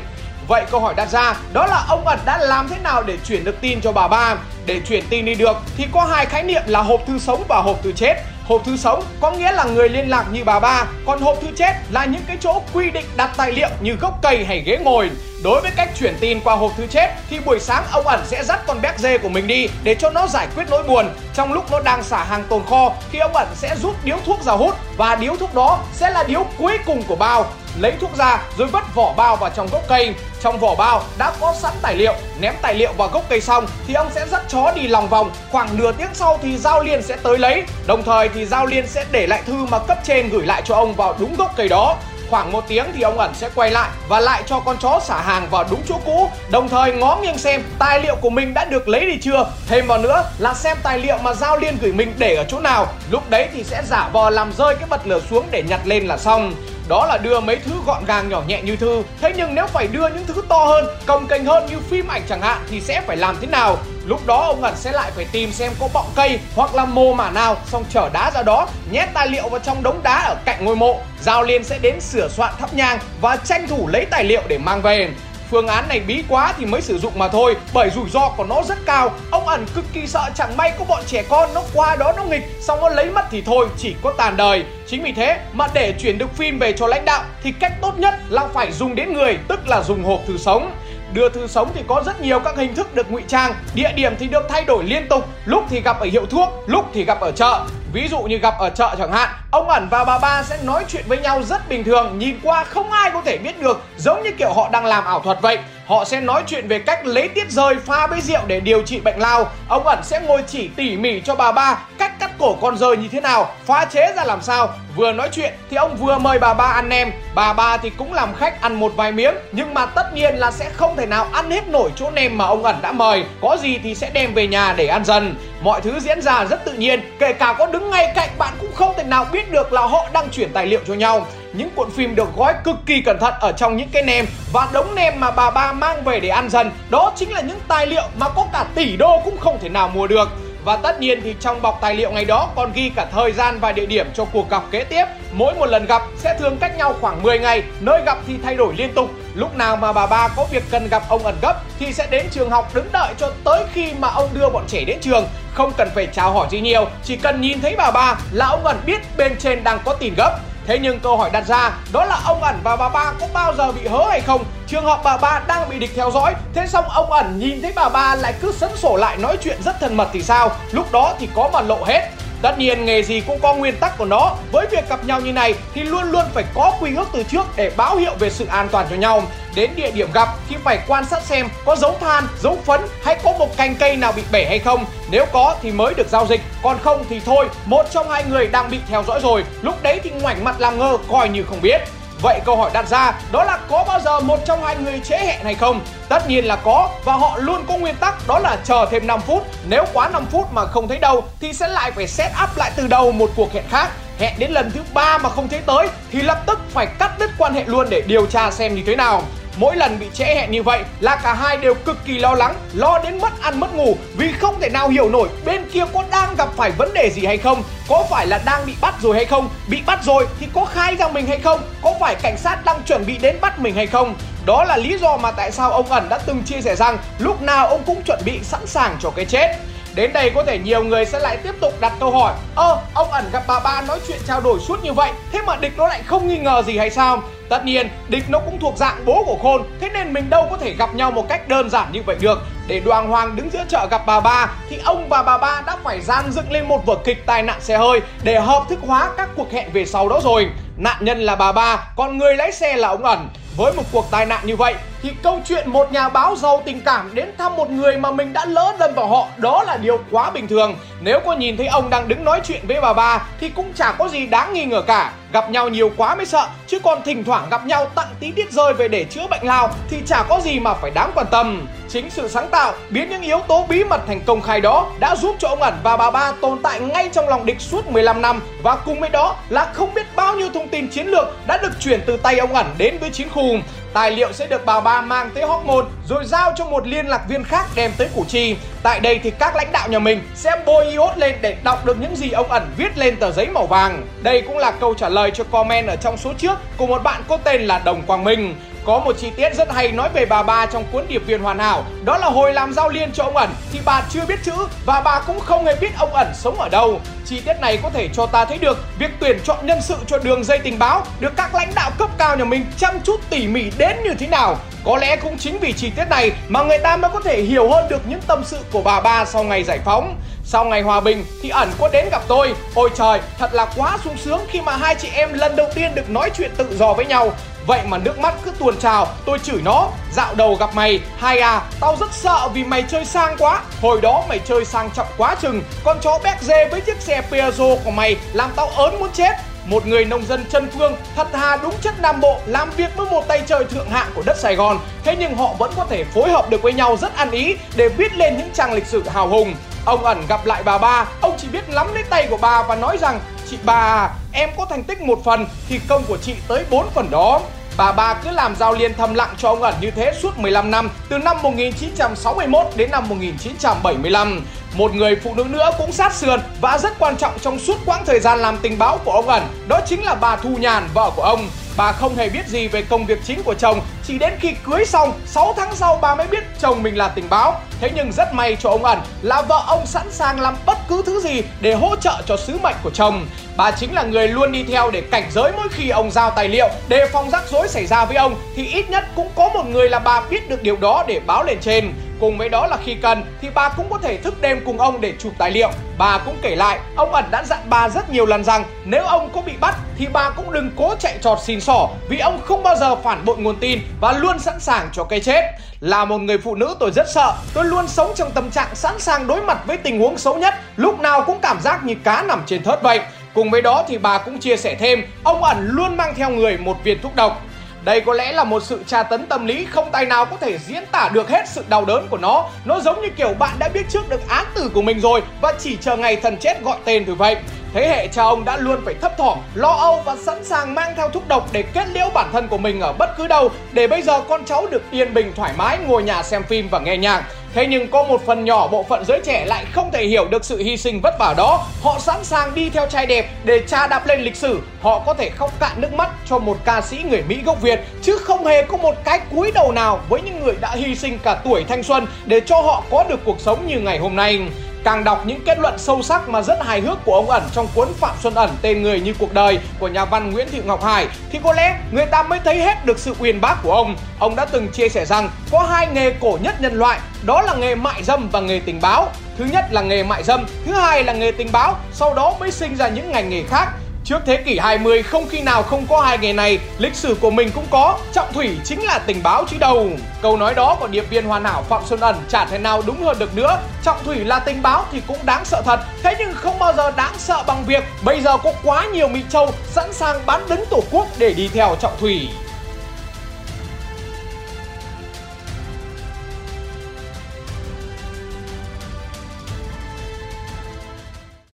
Vậy 0.48 0.64
câu 0.70 0.80
hỏi 0.80 0.94
đặt 0.96 1.08
ra 1.10 1.36
đó 1.52 1.66
là 1.66 1.84
ông 1.88 2.06
ẩn 2.06 2.18
đã 2.24 2.38
làm 2.38 2.68
thế 2.68 2.76
nào 2.82 3.02
để 3.02 3.18
chuyển 3.24 3.44
được 3.44 3.60
tin 3.60 3.80
cho 3.80 3.92
bà 3.92 4.08
ba? 4.08 4.36
Để 4.66 4.80
chuyển 4.88 5.04
tin 5.10 5.24
đi 5.24 5.34
được 5.34 5.56
thì 5.76 5.86
có 5.92 6.04
hai 6.04 6.26
khái 6.26 6.42
niệm 6.42 6.62
là 6.66 6.82
hộp 6.82 7.06
thư 7.06 7.18
sống 7.18 7.42
và 7.48 7.60
hộp 7.60 7.82
thư 7.82 7.92
chết. 7.92 8.14
Hộp 8.44 8.64
thư 8.64 8.76
sống 8.76 9.04
có 9.20 9.30
nghĩa 9.30 9.52
là 9.52 9.64
người 9.64 9.88
liên 9.88 10.08
lạc 10.08 10.24
như 10.32 10.44
bà 10.44 10.60
ba, 10.60 10.86
còn 11.06 11.20
hộp 11.20 11.40
thư 11.40 11.48
chết 11.56 11.72
là 11.90 12.04
những 12.04 12.22
cái 12.26 12.36
chỗ 12.40 12.62
quy 12.72 12.90
định 12.90 13.06
đặt 13.16 13.30
tài 13.36 13.52
liệu 13.52 13.68
như 13.80 13.96
gốc 14.00 14.18
cây 14.22 14.44
hay 14.44 14.62
ghế 14.66 14.76
ngồi. 14.76 15.10
Đối 15.44 15.60
với 15.60 15.70
cách 15.76 15.90
chuyển 15.98 16.16
tin 16.20 16.40
qua 16.40 16.54
hộp 16.54 16.72
thư 16.76 16.86
chết 16.86 17.10
thì 17.30 17.40
buổi 17.40 17.60
sáng 17.60 17.84
ông 17.92 18.06
ẩn 18.06 18.20
sẽ 18.26 18.44
dắt 18.44 18.60
con 18.66 18.80
béc 18.82 18.98
dê 18.98 19.18
của 19.18 19.28
mình 19.28 19.46
đi 19.46 19.68
để 19.82 19.94
cho 19.94 20.10
nó 20.10 20.26
giải 20.26 20.48
quyết 20.56 20.64
nỗi 20.70 20.82
buồn. 20.82 21.10
Trong 21.34 21.52
lúc 21.52 21.64
nó 21.72 21.80
đang 21.80 22.02
xả 22.02 22.24
hàng 22.24 22.44
tồn 22.48 22.62
kho 22.70 22.92
thì 23.12 23.18
ông 23.18 23.34
ẩn 23.34 23.48
sẽ 23.54 23.76
rút 23.82 23.94
điếu 24.04 24.16
thuốc 24.26 24.42
ra 24.42 24.52
hút 24.52 24.74
và 24.96 25.14
điếu 25.14 25.36
thuốc 25.36 25.54
đó 25.54 25.78
sẽ 25.92 26.10
là 26.10 26.22
điếu 26.22 26.46
cuối 26.58 26.78
cùng 26.86 27.02
của 27.02 27.16
bao. 27.16 27.46
Lấy 27.78 27.92
thuốc 28.00 28.16
ra 28.16 28.42
rồi 28.58 28.68
vứt 28.68 28.94
vỏ 28.94 29.12
bao 29.16 29.36
vào 29.36 29.50
trong 29.56 29.68
gốc 29.72 29.82
cây. 29.88 30.14
Trong 30.42 30.58
vỏ 30.58 30.74
bao 30.74 31.02
đã 31.18 31.32
có 31.40 31.54
sẵn 31.60 31.72
tài 31.82 31.94
liệu, 31.94 32.14
ném 32.40 32.54
tài 32.62 32.74
liệu 32.74 32.92
vào 32.92 33.08
gốc 33.08 33.22
cây 33.28 33.40
xong 33.40 33.66
thì 33.86 33.94
ông 33.94 34.08
sẽ 34.14 34.26
dắt 34.26 34.42
chó 34.48 34.72
đi 34.74 34.88
lòng 34.88 35.08
vòng. 35.08 35.30
Khoảng 35.50 35.76
nửa 35.76 35.92
tiếng 35.92 36.14
sau 36.14 36.38
thì 36.42 36.58
giao 36.58 36.82
liên 36.82 37.02
sẽ 37.02 37.16
tới 37.22 37.38
lấy. 37.38 37.62
Đồng 37.86 38.02
thời 38.02 38.28
thì 38.28 38.46
giao 38.46 38.66
liên 38.66 38.86
sẽ 38.86 39.04
để 39.10 39.26
lại 39.26 39.42
thư 39.46 39.66
mà 39.70 39.78
cấp 39.78 39.98
trên 40.04 40.28
gửi 40.28 40.46
lại 40.46 40.62
cho 40.64 40.74
ông 40.74 40.94
vào 40.94 41.14
đúng 41.18 41.36
gốc 41.36 41.52
cây 41.56 41.68
đó. 41.68 41.96
Khoảng 42.34 42.52
một 42.52 42.64
tiếng 42.68 42.84
thì 42.94 43.02
ông 43.02 43.18
ẩn 43.18 43.34
sẽ 43.34 43.50
quay 43.54 43.70
lại 43.70 43.90
và 44.08 44.20
lại 44.20 44.42
cho 44.46 44.60
con 44.60 44.76
chó 44.80 45.00
xả 45.04 45.20
hàng 45.20 45.48
vào 45.50 45.64
đúng 45.70 45.82
chỗ 45.88 45.94
cũ. 46.04 46.30
Đồng 46.50 46.68
thời 46.68 46.92
ngó 46.92 47.16
nghiêng 47.16 47.38
xem 47.38 47.62
tài 47.78 48.00
liệu 48.00 48.16
của 48.16 48.30
mình 48.30 48.54
đã 48.54 48.64
được 48.64 48.88
lấy 48.88 49.06
đi 49.06 49.18
chưa. 49.22 49.46
Thêm 49.66 49.86
vào 49.86 49.98
nữa 49.98 50.24
là 50.38 50.54
xem 50.54 50.76
tài 50.82 50.98
liệu 50.98 51.16
mà 51.22 51.34
Giao 51.34 51.58
Liên 51.58 51.78
gửi 51.80 51.92
mình 51.92 52.12
để 52.18 52.34
ở 52.34 52.44
chỗ 52.44 52.60
nào. 52.60 52.86
Lúc 53.10 53.30
đấy 53.30 53.48
thì 53.54 53.64
sẽ 53.64 53.82
giả 53.86 54.08
vờ 54.12 54.30
làm 54.30 54.52
rơi 54.52 54.74
cái 54.74 54.88
bật 54.88 55.06
lửa 55.06 55.20
xuống 55.30 55.46
để 55.50 55.62
nhặt 55.62 55.80
lên 55.84 56.06
là 56.06 56.18
xong. 56.18 56.54
Đó 56.88 57.06
là 57.06 57.18
đưa 57.18 57.40
mấy 57.40 57.56
thứ 57.56 57.72
gọn 57.86 58.04
gàng 58.04 58.28
nhỏ 58.28 58.42
nhẹ 58.46 58.62
như 58.62 58.76
thư. 58.76 59.02
Thế 59.20 59.32
nhưng 59.36 59.54
nếu 59.54 59.66
phải 59.66 59.86
đưa 59.86 60.08
những 60.08 60.26
thứ 60.26 60.42
to 60.48 60.64
hơn, 60.64 60.86
cồng 61.06 61.26
kềnh 61.26 61.44
hơn 61.44 61.66
như 61.66 61.76
phim 61.90 62.08
ảnh 62.08 62.22
chẳng 62.28 62.42
hạn 62.42 62.58
thì 62.70 62.80
sẽ 62.80 63.00
phải 63.06 63.16
làm 63.16 63.36
thế 63.40 63.46
nào? 63.46 63.76
Lúc 64.04 64.26
đó 64.26 64.44
ông 64.46 64.62
ẩn 64.62 64.76
sẽ 64.76 64.92
lại 64.92 65.10
phải 65.14 65.26
tìm 65.32 65.52
xem 65.52 65.72
có 65.80 65.88
bọng 65.92 66.10
cây 66.16 66.38
hoặc 66.54 66.74
là 66.74 66.84
mồ 66.84 67.14
mả 67.14 67.30
nào 67.30 67.56
Xong 67.66 67.84
chở 67.90 68.10
đá 68.12 68.30
ra 68.34 68.42
đó, 68.42 68.68
nhét 68.90 69.08
tài 69.14 69.28
liệu 69.28 69.48
vào 69.48 69.60
trong 69.60 69.82
đống 69.82 70.00
đá 70.02 70.16
ở 70.16 70.36
cạnh 70.44 70.64
ngôi 70.64 70.76
mộ. 70.76 71.00
Giao 71.20 71.42
Liên 71.42 71.64
sẽ 71.64 71.78
đến 71.78 72.00
sửa 72.00 72.28
soạn 72.28 72.54
thắp 72.58 72.74
nhang 72.74 72.98
và 73.20 73.36
tranh 73.36 73.68
thủ 73.68 73.88
lấy 73.88 74.04
tài 74.04 74.24
liệu 74.24 74.42
để 74.48 74.58
mang 74.58 74.82
về. 74.82 75.10
Phương 75.50 75.66
án 75.66 75.88
này 75.88 76.00
bí 76.00 76.22
quá 76.28 76.54
thì 76.58 76.66
mới 76.66 76.80
sử 76.80 76.98
dụng 76.98 77.18
mà 77.18 77.28
thôi 77.28 77.56
Bởi 77.74 77.90
rủi 77.90 78.10
ro 78.10 78.28
của 78.28 78.44
nó 78.44 78.62
rất 78.62 78.78
cao. 78.86 79.10
Ông 79.30 79.46
ẩn 79.46 79.66
cực 79.74 79.84
kỳ 79.92 80.06
sợ 80.06 80.30
chẳng 80.34 80.56
may 80.56 80.72
có 80.78 80.84
bọn 80.84 81.02
trẻ 81.06 81.22
con 81.28 81.54
nó 81.54 81.62
qua 81.74 81.96
đó 81.96 82.12
nó 82.16 82.24
nghịch 82.24 82.42
Xong 82.60 82.80
nó 82.80 82.88
lấy 82.88 83.10
mất 83.10 83.24
thì 83.30 83.42
thôi 83.42 83.68
chỉ 83.78 83.94
có 84.02 84.12
tàn 84.16 84.36
đời. 84.36 84.64
Chính 84.86 85.02
vì 85.02 85.12
thế 85.12 85.38
mà 85.52 85.66
để 85.74 85.94
chuyển 85.98 86.18
được 86.18 86.36
phim 86.36 86.58
về 86.58 86.72
cho 86.72 86.86
lãnh 86.86 87.04
đạo 87.04 87.24
Thì 87.42 87.52
cách 87.60 87.72
tốt 87.82 87.98
nhất 87.98 88.14
là 88.28 88.46
phải 88.54 88.72
dùng 88.72 88.94
đến 88.94 89.12
người 89.12 89.38
Tức 89.48 89.68
là 89.68 89.82
dùng 89.82 90.04
hộp 90.04 90.20
thư 90.26 90.38
sống. 90.38 90.72
Đưa 91.14 91.28
thư 91.28 91.46
sống 91.46 91.70
thì 91.74 91.82
có 91.88 92.02
rất 92.06 92.20
nhiều 92.20 92.40
các 92.40 92.56
hình 92.56 92.74
thức 92.74 92.94
được 92.94 93.10
ngụy 93.10 93.22
trang, 93.28 93.54
địa 93.74 93.92
điểm 93.96 94.12
thì 94.18 94.28
được 94.28 94.46
thay 94.48 94.64
đổi 94.64 94.84
liên 94.84 95.06
tục, 95.08 95.24
lúc 95.44 95.64
thì 95.68 95.80
gặp 95.80 96.00
ở 96.00 96.06
hiệu 96.06 96.26
thuốc, 96.26 96.48
lúc 96.66 96.84
thì 96.94 97.04
gặp 97.04 97.20
ở 97.20 97.32
chợ. 97.32 97.64
Ví 97.92 98.08
dụ 98.10 98.18
như 98.18 98.38
gặp 98.38 98.54
ở 98.58 98.70
chợ 98.70 98.94
chẳng 98.98 99.12
hạn, 99.12 99.30
ông 99.54 99.68
ẩn 99.68 99.88
và 99.90 100.04
bà 100.04 100.18
ba 100.18 100.42
sẽ 100.42 100.58
nói 100.62 100.84
chuyện 100.88 101.04
với 101.06 101.18
nhau 101.18 101.42
rất 101.42 101.68
bình 101.68 101.84
thường, 101.84 102.18
nhìn 102.18 102.40
qua 102.42 102.64
không 102.64 102.90
ai 102.90 103.10
có 103.10 103.22
thể 103.24 103.38
biết 103.38 103.60
được, 103.60 103.82
giống 103.96 104.22
như 104.22 104.30
kiểu 104.38 104.52
họ 104.52 104.68
đang 104.72 104.86
làm 104.86 105.04
ảo 105.04 105.20
thuật 105.20 105.40
vậy. 105.42 105.58
Họ 105.86 106.04
sẽ 106.04 106.20
nói 106.20 106.42
chuyện 106.46 106.68
về 106.68 106.78
cách 106.78 107.06
lấy 107.06 107.28
tiết 107.28 107.50
rơi 107.50 107.74
pha 107.86 108.06
với 108.06 108.20
rượu 108.20 108.40
để 108.46 108.60
điều 108.60 108.82
trị 108.82 109.00
bệnh 109.00 109.18
lao. 109.18 109.50
Ông 109.68 109.86
ẩn 109.86 109.98
sẽ 110.02 110.20
ngồi 110.20 110.42
chỉ 110.46 110.68
tỉ 110.76 110.96
mỉ 110.96 111.20
cho 111.20 111.34
bà 111.34 111.52
ba 111.52 111.78
cách 111.98 112.20
cắt 112.20 112.30
cổ 112.38 112.56
con 112.60 112.78
rơi 112.78 112.96
như 112.96 113.08
thế 113.08 113.20
nào, 113.20 113.48
pha 113.66 113.84
chế 113.84 114.12
ra 114.16 114.24
làm 114.24 114.42
sao. 114.42 114.68
Vừa 114.96 115.12
nói 115.12 115.28
chuyện 115.32 115.54
thì 115.70 115.76
ông 115.76 115.96
vừa 115.96 116.18
mời 116.18 116.38
bà 116.38 116.54
ba 116.54 116.64
ăn 116.64 116.88
nem, 116.88 117.12
bà 117.34 117.52
ba 117.52 117.76
thì 117.76 117.90
cũng 117.90 118.12
làm 118.12 118.34
khách 118.34 118.62
ăn 118.62 118.74
một 118.74 118.92
vài 118.96 119.12
miếng, 119.12 119.34
nhưng 119.52 119.74
mà 119.74 119.86
tất 119.86 120.14
nhiên 120.14 120.34
là 120.34 120.50
sẽ 120.50 120.70
không 120.70 120.96
thể 120.96 121.06
nào 121.06 121.26
ăn 121.32 121.50
hết 121.50 121.68
nổi 121.68 121.90
chỗ 121.96 122.10
nem 122.10 122.38
mà 122.38 122.44
ông 122.44 122.64
ẩn 122.64 122.76
đã 122.82 122.92
mời. 122.92 123.24
Có 123.40 123.56
gì 123.62 123.78
thì 123.82 123.94
sẽ 123.94 124.10
đem 124.12 124.34
về 124.34 124.46
nhà 124.46 124.74
để 124.76 124.86
ăn 124.86 125.04
dần. 125.04 125.34
Mọi 125.60 125.80
thứ 125.80 126.00
diễn 126.00 126.22
ra 126.22 126.44
rất 126.44 126.64
tự 126.64 126.72
nhiên, 126.72 127.16
kể 127.18 127.32
cả 127.32 127.54
có 127.58 127.66
đứng 127.66 127.90
ngay 127.90 128.12
cạnh 128.14 128.28
bạn 128.38 128.52
cũng 128.60 128.72
không 128.74 128.94
thể 128.96 129.04
nào 129.04 129.26
biết 129.32 129.43
biết 129.44 129.52
được 129.52 129.72
là 129.72 129.86
họ 129.86 130.06
đang 130.12 130.28
chuyển 130.30 130.52
tài 130.52 130.66
liệu 130.66 130.80
cho 130.86 130.94
nhau. 130.94 131.26
Những 131.52 131.70
cuộn 131.74 131.90
phim 131.90 132.14
được 132.14 132.28
gói 132.36 132.54
cực 132.64 132.76
kỳ 132.86 133.02
cẩn 133.04 133.18
thận 133.20 133.34
ở 133.40 133.52
trong 133.52 133.76
những 133.76 133.88
cái 133.92 134.02
nem 134.02 134.26
và 134.52 134.68
đống 134.72 134.94
nem 134.94 135.20
mà 135.20 135.30
bà 135.30 135.50
ba 135.50 135.72
mang 135.72 136.04
về 136.04 136.20
để 136.20 136.28
ăn 136.28 136.50
dần. 136.50 136.70
Đó 136.90 137.12
chính 137.16 137.32
là 137.32 137.40
những 137.40 137.58
tài 137.68 137.86
liệu 137.86 138.02
mà 138.18 138.28
có 138.28 138.46
cả 138.52 138.66
tỷ 138.74 138.96
đô 138.96 139.20
cũng 139.24 139.38
không 139.38 139.58
thể 139.60 139.68
nào 139.68 139.88
mua 139.88 140.06
được 140.06 140.28
và 140.64 140.76
tất 140.76 141.00
nhiên 141.00 141.20
thì 141.24 141.34
trong 141.40 141.62
bọc 141.62 141.78
tài 141.80 141.94
liệu 141.94 142.10
ngày 142.10 142.24
đó 142.24 142.48
còn 142.56 142.72
ghi 142.74 142.90
cả 142.96 143.06
thời 143.12 143.32
gian 143.32 143.60
và 143.60 143.72
địa 143.72 143.86
điểm 143.86 144.06
cho 144.14 144.24
cuộc 144.24 144.50
gặp 144.50 144.62
kế 144.70 144.84
tiếp. 144.84 145.04
Mỗi 145.32 145.54
một 145.54 145.66
lần 145.66 145.86
gặp 145.86 146.02
sẽ 146.16 146.36
thường 146.38 146.56
cách 146.60 146.76
nhau 146.76 146.94
khoảng 147.00 147.22
10 147.22 147.38
ngày, 147.38 147.62
nơi 147.80 148.02
gặp 148.06 148.18
thì 148.26 148.34
thay 148.44 148.54
đổi 148.54 148.74
liên 148.76 148.92
tục. 148.94 149.10
Lúc 149.34 149.56
nào 149.56 149.76
mà 149.76 149.92
bà 149.92 150.06
ba 150.06 150.28
có 150.36 150.46
việc 150.50 150.62
cần 150.70 150.88
gặp 150.90 151.02
ông 151.08 151.24
ẩn 151.24 151.36
gấp 151.42 151.62
thì 151.78 151.92
sẽ 151.92 152.06
đến 152.10 152.26
trường 152.30 152.50
học 152.50 152.74
đứng 152.74 152.88
đợi 152.92 153.14
cho 153.18 153.32
tới 153.44 153.64
khi 153.72 153.92
mà 153.98 154.08
ông 154.08 154.28
đưa 154.34 154.48
bọn 154.48 154.64
trẻ 154.68 154.84
đến 154.84 154.98
trường. 155.00 155.28
Không 155.54 155.72
cần 155.76 155.88
phải 155.94 156.06
chào 156.12 156.32
hỏi 156.32 156.46
gì 156.50 156.60
nhiều, 156.60 156.86
chỉ 157.04 157.16
cần 157.16 157.40
nhìn 157.40 157.60
thấy 157.60 157.74
bà 157.78 157.90
ba 157.90 158.16
là 158.32 158.46
ông 158.46 158.64
ẩn 158.64 158.76
biết 158.86 159.16
bên 159.16 159.36
trên 159.38 159.64
đang 159.64 159.78
có 159.84 159.94
tin 159.94 160.14
gấp. 160.16 160.38
Thế 160.66 160.78
nhưng 160.78 161.00
câu 161.00 161.16
hỏi 161.16 161.30
đặt 161.32 161.46
ra 161.46 161.70
đó 161.92 162.04
là 162.04 162.20
ông 162.24 162.42
ẩn 162.42 162.60
và 162.64 162.76
bà 162.76 162.88
ba 162.88 163.12
có 163.20 163.26
bao 163.34 163.54
giờ 163.54 163.72
bị 163.72 163.86
hớ 163.86 164.04
hay 164.10 164.20
không? 164.20 164.44
Trường 164.66 164.84
hợp 164.84 165.00
bà 165.04 165.16
ba 165.16 165.40
đang 165.46 165.68
bị 165.68 165.78
địch 165.78 165.90
theo 165.96 166.10
dõi, 166.10 166.34
thế 166.54 166.66
xong 166.66 166.84
ông 166.88 167.12
ẩn 167.12 167.38
nhìn 167.38 167.62
thấy 167.62 167.72
bà 167.76 167.88
ba 167.88 168.14
lại 168.14 168.34
cứ 168.40 168.52
sấn 168.52 168.70
sổ 168.76 168.96
lại 168.96 169.16
nói 169.16 169.38
chuyện 169.42 169.62
rất 169.64 169.80
thân 169.80 169.96
mật 169.96 170.08
thì 170.12 170.22
sao? 170.22 170.50
Lúc 170.72 170.92
đó 170.92 171.14
thì 171.18 171.28
có 171.34 171.50
mà 171.52 171.60
lộ 171.60 171.84
hết. 171.84 172.10
Tất 172.44 172.58
nhiên 172.58 172.84
nghề 172.84 173.02
gì 173.02 173.20
cũng 173.20 173.38
có 173.40 173.54
nguyên 173.54 173.76
tắc 173.76 173.98
của 173.98 174.04
nó. 174.04 174.36
Với 174.52 174.66
việc 174.70 174.88
gặp 174.88 175.06
nhau 175.06 175.20
như 175.20 175.32
này 175.32 175.54
thì 175.74 175.82
luôn 175.82 176.10
luôn 176.10 176.24
phải 176.34 176.44
có 176.54 176.72
quy 176.80 176.96
ước 176.96 177.08
từ 177.12 177.22
trước 177.22 177.46
để 177.56 177.70
báo 177.76 177.96
hiệu 177.96 178.12
về 178.18 178.30
sự 178.30 178.46
an 178.46 178.68
toàn 178.72 178.86
cho 178.90 178.96
nhau. 178.96 179.22
Đến 179.54 179.70
địa 179.76 179.90
điểm 179.90 180.08
gặp 180.14 180.28
thì 180.48 180.56
phải 180.64 180.78
quan 180.86 181.04
sát 181.04 181.22
xem 181.22 181.48
có 181.64 181.76
dấu 181.76 181.96
than, 182.00 182.24
dấu 182.42 182.58
phấn 182.64 182.80
hay 183.02 183.18
có 183.24 183.32
một 183.38 183.56
cành 183.56 183.74
cây 183.74 183.96
nào 183.96 184.12
bị 184.12 184.22
bể 184.32 184.44
hay 184.48 184.58
không. 184.58 184.84
Nếu 185.10 185.26
có 185.32 185.56
thì 185.62 185.72
mới 185.72 185.94
được 185.94 186.08
giao 186.08 186.26
dịch, 186.26 186.40
còn 186.62 186.78
không 186.82 187.04
thì 187.08 187.20
thôi 187.26 187.48
Một 187.64 187.86
trong 187.90 188.10
hai 188.10 188.24
người 188.30 188.46
đang 188.46 188.70
bị 188.70 188.78
theo 188.88 189.04
dõi 189.06 189.20
rồi. 189.22 189.44
Lúc 189.62 189.82
đấy 189.82 190.00
thì 190.02 190.10
ngoảnh 190.10 190.44
mặt 190.44 190.60
làm 190.60 190.78
ngơ 190.78 190.98
coi 191.10 191.28
như 191.28 191.42
không 191.42 191.62
biết. 191.62 191.80
Vậy 192.22 192.40
câu 192.44 192.56
hỏi 192.56 192.70
đặt 192.74 192.88
ra, 192.88 193.12
đó 193.32 193.44
là 193.44 193.58
có 193.70 193.84
bao 193.88 194.00
giờ 194.00 194.20
một 194.20 194.38
trong 194.46 194.64
hai 194.64 194.76
người 194.76 195.00
trễ 195.04 195.18
hẹn 195.18 195.44
hay 195.44 195.54
không? 195.54 195.80
Tất 196.08 196.28
nhiên 196.28 196.44
là 196.44 196.56
có, 196.56 196.88
và 197.04 197.12
họ 197.12 197.36
luôn 197.38 197.64
có 197.68 197.76
nguyên 197.76 197.94
tắc, 197.94 198.28
đó 198.28 198.38
là 198.38 198.56
chờ 198.64 198.86
thêm 198.90 199.06
5 199.06 199.20
phút. 199.20 199.46
Nếu 199.68 199.84
quá 199.92 200.08
5 200.08 200.26
phút 200.30 200.52
mà 200.52 200.66
không 200.66 200.88
thấy 200.88 200.98
đâu, 200.98 201.24
thì 201.40 201.52
sẽ 201.52 201.68
lại 201.68 201.90
phải 201.90 202.06
set 202.06 202.30
up 202.44 202.56
lại 202.56 202.72
từ 202.76 202.86
đầu 202.86 203.12
một 203.12 203.30
cuộc 203.36 203.52
hẹn 203.52 203.64
khác. 203.70 203.88
Hẹn 204.18 204.32
đến 204.38 204.50
lần 204.50 204.70
thứ 204.70 204.80
ba 204.94 205.18
mà 205.18 205.28
không 205.28 205.48
thấy 205.48 205.60
tới, 205.66 205.88
thì 206.12 206.22
lập 206.22 206.42
tức 206.46 206.58
phải 206.70 206.86
cắt 206.86 207.18
đứt 207.18 207.30
quan 207.38 207.54
hệ 207.54 207.64
luôn 207.66 207.86
để 207.90 208.00
điều 208.06 208.26
tra 208.26 208.50
xem 208.50 208.74
như 208.74 208.82
thế 208.86 208.96
nào. 208.96 209.22
Mỗi 209.56 209.76
lần 209.76 209.98
bị 209.98 210.06
trễ 210.14 210.24
hẹn 210.24 210.50
như 210.50 210.62
vậy 210.62 210.82
là 211.00 211.16
cả 211.16 211.34
hai 211.34 211.56
đều 211.56 211.74
cực 211.74 212.04
kỳ 212.04 212.18
lo 212.18 212.34
lắng, 212.34 212.54
lo 212.72 212.98
đến 213.04 213.18
mất 213.18 213.42
ăn 213.42 213.60
mất 213.60 213.74
ngủ 213.74 213.96
vì 214.16 214.32
không 214.32 214.60
thể 214.60 214.68
nào 214.68 214.88
hiểu 214.88 215.08
nổi 215.08 215.28
bên 215.44 215.70
kia 215.72 215.84
có 215.94 216.04
đang 216.10 216.34
gặp 216.38 216.48
phải 216.56 216.70
vấn 216.70 216.94
đề 216.94 217.10
gì 217.10 217.26
hay 217.26 217.38
không, 217.38 217.62
có 217.88 218.06
phải 218.10 218.26
là 218.26 218.40
đang 218.44 218.66
bị 218.66 218.74
bắt 218.80 218.94
rồi 219.02 219.16
hay 219.16 219.24
không, 219.24 219.48
bị 219.68 219.82
bắt 219.86 220.04
rồi 220.04 220.26
thì 220.40 220.46
có 220.54 220.64
khai 220.64 220.96
ra 220.96 221.08
mình 221.08 221.26
hay 221.26 221.38
không, 221.38 221.60
có 221.82 221.94
phải 222.00 222.14
cảnh 222.22 222.36
sát 222.38 222.64
đang 222.64 222.82
chuẩn 222.82 223.06
bị 223.06 223.18
đến 223.18 223.36
bắt 223.40 223.58
mình 223.58 223.74
hay 223.74 223.86
không. 223.86 224.14
Đó 224.46 224.64
là 224.64 224.76
lý 224.76 224.98
do 224.98 225.16
mà 225.16 225.30
tại 225.30 225.52
sao 225.52 225.72
ông 225.72 225.86
ẩn 225.86 226.08
đã 226.08 226.18
từng 226.18 226.42
chia 226.42 226.60
sẻ 226.60 226.76
rằng 226.76 226.98
lúc 227.18 227.42
nào 227.42 227.66
ông 227.66 227.82
cũng 227.86 228.02
chuẩn 228.02 228.20
bị 228.24 228.40
sẵn 228.42 228.66
sàng 228.66 228.96
cho 229.02 229.10
cái 229.10 229.24
chết. 229.24 229.56
Đến 229.94 230.12
đây 230.12 230.30
có 230.34 230.44
thể 230.44 230.58
nhiều 230.58 230.84
người 230.84 231.06
sẽ 231.06 231.18
lại 231.18 231.36
tiếp 231.36 231.54
tục 231.60 231.72
đặt 231.80 231.92
câu 232.00 232.10
hỏi 232.10 232.34
Ơ, 232.54 232.78
ông 232.94 233.10
ẩn 233.10 233.24
gặp 233.32 233.42
bà 233.46 233.60
ba 233.60 233.82
nói 233.88 233.98
chuyện 234.08 234.18
trao 234.26 234.40
đổi 234.40 234.58
suốt 234.60 234.84
như 234.84 234.92
vậy 234.92 235.10
Thế 235.32 235.42
mà 235.46 235.56
địch 235.56 235.72
nó 235.76 235.88
lại 235.88 236.02
không 236.06 236.28
nghi 236.28 236.38
ngờ 236.38 236.62
gì 236.66 236.78
hay 236.78 236.90
sao? 236.90 237.22
Tất 237.48 237.64
nhiên, 237.64 237.88
địch 238.08 238.24
nó 238.28 238.38
cũng 238.38 238.58
thuộc 238.60 238.76
dạng 238.76 239.04
bố 239.04 239.24
của 239.26 239.38
Khôn 239.42 239.62
Thế 239.80 239.90
nên 239.92 240.12
mình 240.12 240.30
đâu 240.30 240.46
có 240.50 240.56
thể 240.56 240.74
gặp 240.74 240.94
nhau 240.94 241.10
một 241.10 241.28
cách 241.28 241.48
đơn 241.48 241.70
giản 241.70 241.92
như 241.92 242.02
vậy 242.06 242.16
được. 242.20 242.42
Để 242.66 242.80
đoàn 242.80 243.08
hoàng 243.08 243.36
đứng 243.36 243.50
giữa 243.50 243.64
chợ 243.68 243.86
gặp 243.90 244.02
bà 244.06 244.20
ba 244.20 244.52
Thì 244.68 244.78
ông 244.84 245.08
và 245.08 245.22
bà 245.22 245.38
ba 245.38 245.62
đã 245.66 245.76
phải 245.84 246.00
gian 246.00 246.32
dựng 246.32 246.52
lên 246.52 246.68
một 246.68 246.86
vở 246.86 246.94
kịch 247.04 247.26
tai 247.26 247.42
nạn 247.42 247.60
xe 247.60 247.78
hơi 247.78 248.00
Để 248.22 248.40
hợp 248.40 248.64
thức 248.68 248.78
hóa 248.86 249.10
các 249.16 249.28
cuộc 249.36 249.52
hẹn 249.52 249.72
về 249.72 249.84
sau 249.84 250.08
đó 250.08 250.20
rồi. 250.24 250.50
Nạn 250.76 250.96
nhân 251.00 251.20
là 251.20 251.36
bà 251.36 251.52
ba, 251.52 251.86
còn 251.96 252.18
người 252.18 252.34
lái 252.34 252.52
xe 252.52 252.76
là 252.76 252.88
ông 252.88 253.04
ẩn 253.04 253.28
với 253.56 253.72
một 253.72 253.82
cuộc 253.92 254.10
tai 254.10 254.26
nạn 254.26 254.40
như 254.46 254.56
vậy 254.56 254.74
thì 255.04 255.10
câu 255.22 255.40
chuyện 255.44 255.70
một 255.70 255.92
nhà 255.92 256.08
báo 256.08 256.36
giàu 256.36 256.62
tình 256.64 256.80
cảm 256.80 257.14
đến 257.14 257.28
thăm 257.38 257.56
một 257.56 257.70
người 257.70 257.96
mà 257.96 258.10
mình 258.10 258.32
đã 258.32 258.44
lỡ 258.44 258.72
đâm 258.78 258.94
vào 258.94 259.06
họ, 259.06 259.28
đó 259.36 259.64
là 259.66 259.76
điều 259.76 259.98
quá 260.10 260.30
bình 260.30 260.48
thường. 260.48 260.76
Nếu 261.00 261.20
có 261.26 261.32
nhìn 261.32 261.56
thấy 261.56 261.66
ông 261.66 261.90
đang 261.90 262.08
đứng 262.08 262.24
nói 262.24 262.40
chuyện 262.44 262.60
với 262.68 262.80
bà 262.80 262.92
ba 262.92 263.26
thì 263.40 263.48
cũng 263.48 263.72
chả 263.72 263.92
có 263.92 264.08
gì 264.08 264.26
đáng 264.26 264.54
nghi 264.54 264.64
ngờ 264.64 264.82
cả. 264.86 265.12
Gặp 265.32 265.50
nhau 265.50 265.68
nhiều 265.68 265.90
quá 265.96 266.14
mới 266.14 266.26
sợ, 266.26 266.48
chứ 266.66 266.78
còn 266.78 267.02
thỉnh 267.02 267.24
thoảng 267.24 267.46
gặp 267.50 267.66
nhau 267.66 267.86
tặng 267.94 268.14
tí 268.20 268.30
tiết 268.30 268.52
rơi 268.52 268.74
về 268.74 268.88
để 268.88 269.04
chữa 269.04 269.26
bệnh 269.30 269.46
lao 269.46 269.70
thì 269.88 269.96
chả 270.06 270.24
có 270.28 270.40
gì 270.40 270.60
mà 270.60 270.74
phải 270.74 270.90
đáng 270.90 271.10
quan 271.14 271.26
tâm. 271.30 271.66
Chính 271.88 272.10
sự 272.10 272.28
sáng 272.28 272.48
tạo 272.48 272.72
biến 272.90 273.10
những 273.10 273.22
yếu 273.22 273.40
tố 273.48 273.66
bí 273.68 273.84
mật 273.84 274.00
thành 274.06 274.20
công 274.26 274.40
khai 274.40 274.60
đó 274.60 274.86
đã 274.98 275.16
giúp 275.16 275.36
cho 275.38 275.48
ông 275.48 275.62
ẩn 275.62 275.74
và 275.82 275.96
bà 275.96 276.10
ba 276.10 276.32
tồn 276.40 276.58
tại 276.62 276.80
ngay 276.80 277.08
trong 277.12 277.28
lòng 277.28 277.46
địch 277.46 277.60
suốt 277.60 277.86
15 277.86 278.22
năm 278.22 278.42
và 278.62 278.76
cùng 278.76 279.00
với 279.00 279.08
đó 279.08 279.36
là 279.48 279.70
không 279.72 279.94
biết 279.94 280.16
bao 280.16 280.36
nhiêu 280.36 280.48
tin 280.74 280.88
chiến 280.88 281.06
lược 281.06 281.26
đã 281.46 281.58
được 281.62 281.72
chuyển 281.80 282.00
từ 282.06 282.16
tay 282.16 282.38
ông 282.38 282.54
ẩn 282.54 282.66
đến 282.78 282.98
với 283.00 283.10
chiến 283.10 283.28
khu. 283.30 283.44
Tài 283.92 284.10
liệu 284.10 284.32
sẽ 284.32 284.46
được 284.46 284.66
bà 284.66 284.80
ba 284.80 285.00
mang 285.00 285.30
tới 285.34 285.46
Hóc 285.46 285.64
Môn 285.66 285.84
rồi 286.08 286.24
giao 286.24 286.52
cho 286.56 286.64
một 286.64 286.86
liên 286.86 287.06
lạc 287.06 287.22
viên 287.28 287.44
khác 287.44 287.66
đem 287.74 287.90
tới 287.98 288.08
Củ 288.14 288.24
Chi. 288.28 288.56
Tại 288.82 289.00
đây 289.00 289.20
thì 289.22 289.30
các 289.30 289.56
lãnh 289.56 289.72
đạo 289.72 289.88
nhà 289.88 289.98
mình 289.98 290.20
sẽ 290.34 290.50
bôi 290.66 290.86
iốt 290.86 291.18
lên 291.18 291.34
để 291.40 291.56
đọc 291.64 291.86
được 291.86 292.00
những 292.00 292.16
gì 292.16 292.30
ông 292.30 292.48
ẩn 292.48 292.70
viết 292.76 292.98
lên 292.98 293.16
tờ 293.16 293.32
giấy 293.32 293.46
màu 293.46 293.66
vàng. 293.66 294.06
Đây 294.22 294.42
cũng 294.42 294.58
là 294.58 294.70
câu 294.70 294.94
trả 294.94 295.08
lời 295.08 295.30
cho 295.30 295.44
comment 295.44 295.88
ở 295.88 295.96
trong 295.96 296.16
số 296.16 296.32
trước 296.38 296.54
của 296.76 296.86
một 296.86 297.02
bạn 297.02 297.22
có 297.28 297.36
tên 297.36 297.62
là 297.62 297.78
Đồng 297.78 298.02
Quang 298.02 298.24
Minh. 298.24 298.54
Có 298.86 298.98
một 298.98 299.16
chi 299.20 299.30
tiết 299.36 299.54
rất 299.54 299.72
hay 299.72 299.92
nói 299.92 300.08
về 300.14 300.26
bà 300.26 300.42
ba 300.42 300.66
trong 300.66 300.84
cuốn 300.92 301.04
điệp 301.08 301.26
viên 301.26 301.40
hoàn 301.40 301.58
hảo. 301.58 301.84
Đó 302.04 302.18
là 302.18 302.26
hồi 302.26 302.52
làm 302.52 302.72
giao 302.72 302.88
liên 302.88 303.12
cho 303.12 303.24
ông 303.24 303.36
ẩn. 303.36 303.50
Thì 303.72 303.80
bà 303.84 304.02
chưa 304.10 304.24
biết 304.28 304.38
chữ 304.44 304.52
và 304.86 305.00
bà 305.00 305.20
cũng 305.26 305.40
không 305.40 305.64
hề 305.64 305.76
biết 305.76 305.90
ông 305.98 306.14
ẩn 306.14 306.32
sống 306.34 306.60
ở 306.60 306.68
đâu. 306.68 307.00
Chi 307.26 307.40
tiết 307.40 307.60
này 307.60 307.78
có 307.82 307.90
thể 307.90 308.08
cho 308.08 308.26
ta 308.26 308.44
thấy 308.44 308.58
được 308.58 308.78
việc 308.98 309.10
tuyển 309.20 309.38
chọn 309.44 309.66
nhân 309.66 309.78
sự 309.82 309.96
cho 310.06 310.18
đường 310.18 310.44
dây 310.44 310.58
tình 310.58 310.78
báo 310.78 311.02
được 311.20 311.32
các 311.36 311.54
lãnh 311.54 311.74
đạo 311.74 311.90
cấp 311.98 312.10
cao 312.18 312.36
nhà 312.36 312.44
mình 312.44 312.66
chăm 312.78 313.00
chút 313.00 313.20
tỉ 313.30 313.46
mỉ 313.46 313.70
đến 313.78 313.96
như 314.04 314.14
thế 314.18 314.26
nào. 314.26 314.56
Có 314.84 314.96
lẽ 314.96 315.16
cũng 315.16 315.38
chính 315.38 315.58
vì 315.58 315.72
chi 315.72 315.90
tiết 315.90 316.04
này 316.10 316.32
mà 316.48 316.62
người 316.62 316.78
ta 316.78 316.96
mới 316.96 317.10
có 317.14 317.20
thể 317.20 317.42
hiểu 317.42 317.70
hơn 317.70 317.88
được 317.88 318.02
những 318.08 318.20
tâm 318.26 318.42
sự 318.44 318.58
của 318.72 318.82
bà 318.82 319.00
ba 319.00 319.24
sau 319.24 319.44
ngày 319.44 319.64
giải 319.64 319.78
phóng. 319.84 320.16
Sau 320.46 320.64
ngày 320.64 320.82
hòa 320.82 321.00
bình 321.00 321.24
thì 321.42 321.48
ẩn 321.48 321.70
có 321.78 321.88
đến 321.92 322.08
gặp 322.10 322.22
tôi. 322.28 322.54
Ôi 322.74 322.90
trời, 322.94 323.20
thật 323.38 323.54
là 323.54 323.66
quá 323.76 323.98
sung 324.04 324.16
sướng 324.16 324.40
khi 324.48 324.60
mà 324.60 324.76
hai 324.76 324.94
chị 324.94 325.08
em 325.14 325.32
lần 325.32 325.56
đầu 325.56 325.68
tiên 325.74 325.94
được 325.94 326.10
nói 326.10 326.30
chuyện 326.36 326.50
tự 326.56 326.76
do 326.78 326.92
với 326.92 327.06
nhau. 327.06 327.32
Vậy 327.66 327.80
mà 327.88 327.98
nước 327.98 328.18
mắt 328.18 328.34
cứ 328.44 328.50
tuồn 328.58 328.76
trào, 328.78 329.06
tôi 329.24 329.38
chửi 329.38 329.62
nó 329.62 329.88
Dạo 330.12 330.34
đầu 330.34 330.54
gặp 330.54 330.74
mày, 330.74 331.00
hai 331.18 331.38
à, 331.38 331.62
tao 331.80 331.96
rất 332.00 332.12
sợ 332.12 332.48
vì 332.54 332.64
mày 332.64 332.82
chơi 332.82 333.04
sang 333.04 333.36
quá. 333.38 333.60
Hồi 333.82 334.00
đó 334.00 334.24
mày 334.28 334.38
chơi 334.38 334.64
sang 334.64 334.90
trọng 334.90 335.06
quá 335.16 335.36
chừng 335.40 335.62
Con 335.84 335.98
chó 336.00 336.18
béc 336.24 336.42
dê 336.42 336.68
với 336.68 336.80
chiếc 336.80 337.00
xe 337.00 337.22
Piaggio 337.30 337.76
của 337.84 337.90
mày 337.90 338.16
làm 338.32 338.50
tao 338.56 338.66
ớn 338.66 338.98
muốn 338.98 339.10
chết. 339.12 339.32
Một 339.66 339.86
người 339.86 340.04
nông 340.04 340.26
dân 340.26 340.44
chân 340.50 340.68
phương 340.78 340.96
thật 341.16 341.28
thà 341.32 341.56
đúng 341.56 341.74
chất 341.80 341.94
Nam 342.00 342.20
Bộ 342.20 342.38
làm 342.46 342.70
việc 342.70 342.96
với 342.96 343.06
một 343.10 343.28
tay 343.28 343.42
trời 343.46 343.64
thượng 343.64 343.90
hạng 343.90 344.10
của 344.14 344.22
đất 344.26 344.38
Sài 344.38 344.56
Gòn. 344.56 344.78
Thế 345.04 345.16
nhưng 345.18 345.36
họ 345.36 345.54
vẫn 345.58 345.72
có 345.76 345.86
thể 345.90 346.04
phối 346.04 346.30
hợp 346.30 346.50
được 346.50 346.62
với 346.62 346.72
nhau 346.72 346.96
rất 346.96 347.16
ăn 347.16 347.30
ý 347.30 347.56
để 347.76 347.88
viết 347.88 348.16
lên 348.16 348.36
những 348.38 348.50
trang 348.54 348.72
lịch 348.72 348.86
sử 348.86 349.02
hào 349.08 349.28
hùng. 349.28 349.54
Ông 349.84 350.04
ẩn 350.04 350.22
gặp 350.28 350.46
lại 350.46 350.62
bà 350.62 350.78
ba 350.78 351.06
ông 351.20 351.34
chỉ 351.38 351.48
biết 351.48 351.68
nắm 351.68 351.94
lấy 351.94 352.02
tay 352.02 352.26
của 352.30 352.36
bà 352.36 352.62
và 352.62 352.74
nói 352.74 352.98
rằng 353.00 353.20
chị 353.50 353.58
bà 353.64 354.10
em 354.34 354.50
có 354.56 354.66
thành 354.70 354.84
tích 354.84 355.00
một 355.00 355.18
phần 355.24 355.46
thì 355.68 355.80
công 355.88 356.02
của 356.08 356.18
chị 356.22 356.34
tới 356.48 356.64
4 356.70 356.86
phần 356.94 357.10
đó 357.10 357.40
Bà 357.76 357.92
ba 357.92 358.14
cứ 358.14 358.30
làm 358.30 358.56
giao 358.56 358.74
liên 358.74 358.94
thầm 358.94 359.14
lặng 359.14 359.34
cho 359.38 359.48
ông 359.48 359.62
ẩn 359.62 359.74
như 359.80 359.90
thế 359.90 360.12
suốt 360.22 360.38
15 360.38 360.70
năm, 360.70 360.90
từ 361.08 361.18
năm 361.18 361.36
1961 361.42 362.66
đến 362.76 362.90
năm 362.90 363.08
1975. 363.08 364.40
Một 364.76 364.94
người 364.94 365.16
phụ 365.16 365.34
nữ 365.34 365.44
nữa 365.44 365.70
cũng 365.78 365.92
sát 365.92 366.14
sườn 366.14 366.40
và 366.60 366.78
rất 366.78 366.98
quan 366.98 367.16
trọng 367.16 367.38
trong 367.42 367.58
suốt 367.58 367.76
quãng 367.86 368.04
thời 368.06 368.20
gian 368.20 368.38
làm 368.38 368.58
tình 368.62 368.78
báo 368.78 368.98
của 369.04 369.12
ông 369.12 369.28
ẩn, 369.28 369.42
đó 369.68 369.80
chính 369.86 370.04
là 370.04 370.14
bà 370.14 370.36
Thu 370.36 370.56
Nhàn, 370.56 370.88
vợ 370.94 371.10
của 371.16 371.22
ông. 371.22 371.48
bà 371.76 371.92
không 371.92 372.16
hề 372.16 372.28
biết 372.28 372.46
gì 372.48 372.68
về 372.68 372.82
công 372.82 373.06
việc 373.06 373.18
chính 373.24 373.42
của 373.42 373.54
chồng, 373.54 373.80
chỉ 374.06 374.18
đến 374.18 374.32
khi 374.40 374.52
cưới 374.64 374.84
xong 374.84 375.12
6 375.26 375.54
tháng 375.56 375.76
sau 375.76 375.98
bà 376.02 376.14
mới 376.14 376.26
biết 376.26 376.44
chồng 376.60 376.82
mình 376.82 376.96
là 376.96 377.08
tình 377.08 377.24
báo. 377.30 377.60
Thế 377.80 377.90
nhưng 377.94 378.12
rất 378.12 378.34
may 378.34 378.56
cho 378.60 378.70
ông 378.70 378.84
ẩn 378.84 378.98
là 379.22 379.42
vợ 379.42 379.62
ông 379.66 379.86
sẵn 379.86 380.10
sàng 380.10 380.40
làm 380.40 380.56
bất 380.66 380.78
cứ 380.88 381.02
thứ 381.06 381.20
gì 381.20 381.42
để 381.60 381.74
hỗ 381.74 381.96
trợ 381.96 382.22
cho 382.26 382.36
sứ 382.36 382.58
mệnh 382.62 382.76
của 382.82 382.90
chồng. 382.90 383.26
Bà 383.56 383.70
chính 383.70 383.94
là 383.94 384.02
người 384.02 384.28
luôn 384.28 384.52
đi 384.52 384.64
theo 384.64 384.90
để 384.90 385.00
cảnh 385.00 385.30
giới 385.34 385.52
mỗi 385.56 385.68
khi 385.70 385.88
ông 385.88 386.10
giao 386.10 386.30
tài 386.30 386.48
liệu 386.48 386.68
đề 386.88 387.08
phòng 387.12 387.30
rắc 387.30 387.42
rối 387.50 387.68
xảy 387.68 387.86
ra 387.86 388.04
với 388.04 388.16
ông 388.16 388.34
thì 388.56 388.66
ít 388.66 388.90
nhất 388.90 389.04
cũng 389.16 389.28
có 389.34 389.48
một 389.48 389.66
người 389.66 389.88
là 389.88 389.98
bà 389.98 390.20
biết 390.30 390.48
được 390.48 390.62
điều 390.62 390.76
đó 390.76 391.04
để 391.06 391.20
báo 391.26 391.44
lên 391.44 391.58
trên. 391.60 391.92
Cùng 392.24 392.38
với 392.38 392.48
đó 392.48 392.66
là 392.66 392.76
khi 392.84 392.94
cần 392.94 393.22
thì 393.40 393.48
bà 393.54 393.68
cũng 393.68 393.86
có 393.90 393.98
thể 393.98 394.16
thức 394.16 394.40
đêm 394.40 394.60
cùng 394.64 394.80
ông 394.80 395.00
để 395.00 395.12
chụp 395.18 395.32
tài 395.38 395.50
liệu. 395.50 395.70
Bà 395.98 396.18
cũng 396.18 396.36
kể 396.42 396.56
lại, 396.56 396.78
ông 396.96 397.12
ẩn 397.12 397.24
đã 397.30 397.44
dặn 397.44 397.58
bà 397.68 397.88
rất 397.88 398.10
nhiều 398.10 398.26
lần 398.26 398.44
rằng 398.44 398.64
nếu 398.84 399.04
ông 399.04 399.30
có 399.34 399.40
bị 399.40 399.52
bắt 399.60 399.74
thì 399.98 400.06
bà 400.12 400.30
cũng 400.30 400.52
đừng 400.52 400.70
cố 400.76 400.94
chạy 401.00 401.18
trọt 401.22 401.38
xin 401.42 401.60
sỏ 401.60 401.88
vì 402.08 402.18
ông 402.18 402.40
không 402.44 402.62
bao 402.62 402.76
giờ 402.76 402.96
phản 402.96 403.24
bội 403.24 403.36
nguồn 403.36 403.56
tin 403.56 403.78
và 404.00 404.12
luôn 404.12 404.38
sẵn 404.38 404.60
sàng 404.60 404.88
cho 404.92 405.04
cái 405.04 405.20
chết. 405.20 405.42
Là 405.80 406.04
một 406.04 406.18
người 406.18 406.38
phụ 406.38 406.54
nữ 406.54 406.76
tôi 406.80 406.90
rất 406.90 407.06
sợ, 407.14 407.34
tôi 407.54 407.64
luôn 407.64 407.88
sống 407.88 408.12
trong 408.14 408.30
tâm 408.30 408.50
trạng 408.50 408.74
sẵn 408.74 408.98
sàng 408.98 409.26
đối 409.26 409.42
mặt 409.42 409.58
với 409.66 409.76
tình 409.76 410.00
huống 410.00 410.18
xấu 410.18 410.36
nhất, 410.36 410.54
lúc 410.76 411.00
nào 411.00 411.22
cũng 411.26 411.38
cảm 411.42 411.60
giác 411.60 411.84
như 411.84 411.94
cá 412.04 412.22
nằm 412.22 412.42
trên 412.46 412.62
thớt 412.62 412.82
vậy. 412.82 413.00
Cùng 413.34 413.50
với 413.50 413.62
đó 413.62 413.84
thì 413.88 413.98
bà 413.98 414.18
cũng 414.18 414.38
chia 414.38 414.56
sẻ 414.56 414.74
thêm, 414.74 415.04
ông 415.24 415.44
ẩn 415.44 415.68
luôn 415.68 415.96
mang 415.96 416.14
theo 416.16 416.30
người 416.30 416.58
một 416.58 416.76
viên 416.84 417.02
thuốc 417.02 417.16
độc. 417.16 417.42
Đây 417.84 418.00
có 418.00 418.14
lẽ 418.14 418.32
là 418.32 418.44
một 418.44 418.62
sự 418.62 418.82
tra 418.86 419.02
tấn 419.02 419.26
tâm 419.26 419.46
lý 419.46 419.66
không 419.70 419.88
tài 419.92 420.06
nào 420.06 420.26
có 420.26 420.36
thể 420.36 420.58
diễn 420.58 420.84
tả 420.92 421.10
được 421.12 421.28
hết 421.28 421.48
sự 421.48 421.64
đau 421.68 421.84
đớn 421.84 422.06
của 422.10 422.16
nó. 422.16 422.48
Nó 422.64 422.80
giống 422.80 423.02
như 423.02 423.08
kiểu 423.16 423.34
bạn 423.38 423.56
đã 423.58 423.68
biết 423.68 423.82
trước 423.88 424.08
được 424.08 424.28
án 424.28 424.46
tử 424.54 424.70
của 424.74 424.82
mình 424.82 425.00
rồi 425.00 425.22
và 425.40 425.52
chỉ 425.58 425.76
chờ 425.80 425.96
ngày 425.96 426.16
thần 426.16 426.36
chết 426.36 426.62
gọi 426.62 426.76
tên 426.84 427.04
từ 427.04 427.14
vậy. 427.14 427.36
Thế 427.74 427.88
hệ 427.88 428.08
cha 428.08 428.22
ông 428.22 428.44
đã 428.44 428.56
luôn 428.56 428.80
phải 428.84 428.94
thấp 428.94 429.18
thỏm, 429.18 429.38
lo 429.54 429.68
âu 429.68 430.02
và 430.04 430.16
sẵn 430.16 430.44
sàng 430.44 430.74
mang 430.74 430.92
theo 430.96 431.08
thuốc 431.08 431.28
độc 431.28 431.48
để 431.52 431.62
kết 431.62 431.88
liễu 431.94 432.10
bản 432.14 432.28
thân 432.32 432.48
của 432.48 432.58
mình 432.58 432.80
ở 432.80 432.92
bất 432.92 433.16
cứ 433.16 433.26
đâu 433.26 433.48
để 433.72 433.86
bây 433.86 434.02
giờ 434.02 434.20
con 434.28 434.44
cháu 434.44 434.66
được 434.70 434.82
yên 434.90 435.14
bình 435.14 435.32
thoải 435.36 435.52
mái 435.56 435.78
ngồi 435.78 436.02
nhà 436.02 436.22
xem 436.22 436.42
phim 436.42 436.68
và 436.68 436.78
nghe 436.78 436.96
nhạc. 436.96 437.24
Thế 437.54 437.66
nhưng 437.66 437.90
có 437.90 438.02
một 438.02 438.26
phần 438.26 438.44
nhỏ 438.44 438.68
bộ 438.68 438.82
phận 438.82 439.04
giới 439.04 439.20
trẻ 439.24 439.44
lại 439.44 439.64
không 439.72 439.90
thể 439.92 440.04
hiểu 440.04 440.28
được 440.30 440.44
sự 440.44 440.58
hy 440.58 440.76
sinh 440.76 441.00
vất 441.00 441.14
vả 441.18 441.34
đó. 441.36 441.66
Họ 441.82 441.98
sẵn 441.98 442.24
sàng 442.24 442.54
đi 442.54 442.70
theo 442.70 442.86
trai 442.86 443.06
đẹp 443.06 443.30
để 443.44 443.62
cha 443.66 443.86
đạp 443.86 444.06
lên 444.06 444.20
lịch 444.20 444.36
sử. 444.36 444.60
Họ 444.82 445.02
có 445.06 445.14
thể 445.14 445.30
khóc 445.30 445.60
cạn 445.60 445.72
nước 445.76 445.92
mắt 445.92 446.10
cho 446.26 446.38
một 446.38 446.56
ca 446.64 446.80
sĩ 446.80 446.98
người 447.10 447.22
Mỹ 447.28 447.38
gốc 447.44 447.62
Việt 447.62 447.80
chứ 448.02 448.18
không 448.18 448.46
hề 448.46 448.62
có 448.62 448.76
một 448.76 448.94
cái 449.04 449.20
cúi 449.34 449.50
đầu 449.54 449.72
nào 449.72 450.00
với 450.08 450.22
những 450.22 450.44
người 450.44 450.54
đã 450.60 450.70
hy 450.74 450.94
sinh 450.94 451.18
cả 451.24 451.34
tuổi 451.44 451.64
thanh 451.68 451.82
xuân 451.82 452.06
để 452.26 452.40
cho 452.40 452.60
họ 452.60 452.82
có 452.90 453.04
được 453.08 453.20
cuộc 453.24 453.40
sống 453.40 453.66
như 453.66 453.80
ngày 453.80 453.98
hôm 453.98 454.16
nay. 454.16 454.40
Càng 454.84 455.04
đọc 455.04 455.26
những 455.26 455.44
kết 455.44 455.58
luận 455.58 455.78
sâu 455.78 456.02
sắc 456.02 456.28
mà 456.28 456.42
rất 456.42 456.58
hài 456.64 456.80
hước 456.80 456.98
của 457.04 457.14
ông 457.14 457.30
ẩn 457.30 457.42
trong 457.52 457.68
cuốn 457.74 457.88
Phạm 458.00 458.16
Xuân 458.22 458.34
Ẩn 458.34 458.50
tên 458.62 458.82
người 458.82 459.00
như 459.00 459.14
cuộc 459.18 459.32
đời 459.32 459.58
của 459.78 459.88
nhà 459.88 460.04
văn 460.04 460.30
Nguyễn 460.32 460.48
Thị 460.52 460.60
Ngọc 460.64 460.84
Hải 460.84 461.08
thì 461.32 461.38
có 461.44 461.52
lẽ 461.52 461.78
người 461.92 462.06
ta 462.06 462.22
mới 462.22 462.40
thấy 462.44 462.58
hết 462.58 462.86
được 462.86 462.98
sự 462.98 463.14
uyên 463.18 463.40
bác 463.40 463.62
của 463.62 463.72
ông. 463.72 463.96
Ông 464.18 464.36
đã 464.36 464.44
từng 464.44 464.68
chia 464.68 464.88
sẻ 464.88 465.04
rằng 465.04 465.30
có 465.52 465.62
hai 465.62 465.86
nghề 465.86 466.10
cổ 466.20 466.38
nhất 466.42 466.60
nhân 466.60 466.74
loại, 466.74 467.00
đó 467.26 467.42
là 467.42 467.54
nghề 467.54 467.74
mại 467.74 468.02
dâm 468.02 468.28
và 468.28 468.40
nghề 468.40 468.60
tình 468.60 468.80
báo. 468.80 469.08
Thứ 469.38 469.44
nhất 469.44 469.64
là 469.70 469.82
nghề 469.82 470.02
mại 470.02 470.22
dâm, 470.22 470.46
thứ 470.66 470.72
hai 470.72 471.04
là 471.04 471.12
nghề 471.12 471.32
tình 471.32 471.48
báo, 471.52 471.76
sau 471.92 472.14
đó 472.14 472.34
mới 472.40 472.50
sinh 472.50 472.76
ra 472.76 472.88
những 472.88 473.12
ngành 473.12 473.30
nghề 473.30 473.42
khác. 473.42 473.68
Trước 474.04 474.22
thế 474.26 474.36
kỷ 474.36 474.58
20 474.58 475.02
không 475.02 475.26
khi 475.28 475.40
nào 475.40 475.62
không 475.62 475.86
có 475.88 476.00
hai 476.00 476.18
nghề 476.18 476.32
này, 476.32 476.58
lịch 476.78 476.94
sử 476.94 477.16
của 477.20 477.30
mình 477.30 477.50
cũng 477.54 477.66
có, 477.70 477.98
trọng 478.12 478.32
thủy 478.32 478.56
chính 478.64 478.82
là 478.82 478.98
tình 478.98 479.22
báo 479.22 479.44
chứ 479.50 479.56
đầu 479.60 479.90
Câu 480.22 480.36
nói 480.36 480.54
đó 480.54 480.76
của 480.80 480.86
điệp 480.86 481.10
viên 481.10 481.24
hoàn 481.24 481.44
hảo 481.44 481.62
Phạm 481.62 481.82
Xuân 481.86 482.00
Ẩn 482.00 482.16
chả 482.28 482.44
thể 482.44 482.58
nào 482.58 482.82
đúng 482.86 483.02
hơn 483.02 483.18
được 483.18 483.36
nữa. 483.36 483.58
Trọng 483.84 484.04
thủy 484.04 484.24
là 484.24 484.38
tình 484.38 484.62
báo 484.62 484.84
thì 484.92 485.02
cũng 485.06 485.18
đáng 485.26 485.44
sợ 485.44 485.62
thật, 485.64 485.80
thế 486.02 486.14
nhưng 486.18 486.32
không 486.32 486.58
bao 486.58 486.72
giờ 486.72 486.90
đáng 486.96 487.14
sợ 487.18 487.44
bằng 487.46 487.64
việc 487.66 487.84
bây 488.04 488.20
giờ 488.20 488.36
có 488.36 488.52
quá 488.62 488.86
nhiều 488.86 489.08
Mỹ 489.08 489.20
Châu 489.28 489.50
sẵn 489.70 489.92
sàng 489.92 490.20
bán 490.26 490.48
đứng 490.48 490.64
tổ 490.70 490.82
quốc 490.90 491.06
để 491.18 491.34
đi 491.34 491.48
theo 491.48 491.76
trọng 491.80 491.96
thủy. 492.00 492.28